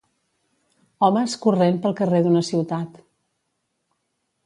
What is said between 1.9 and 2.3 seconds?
carrer